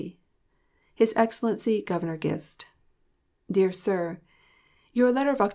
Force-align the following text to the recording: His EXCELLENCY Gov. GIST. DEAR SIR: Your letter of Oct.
His 0.95 1.13
EXCELLENCY 1.15 1.83
Gov. 1.85 2.19
GIST. 2.19 2.65
DEAR 3.51 3.71
SIR: 3.71 4.19
Your 4.93 5.11
letter 5.11 5.29
of 5.29 5.37
Oct. 5.37 5.49